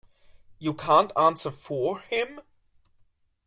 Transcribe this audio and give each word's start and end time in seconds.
You 0.57 0.73
can't 0.73 1.11
answer 1.15 1.51
for 1.51 1.99
him? 1.99 2.39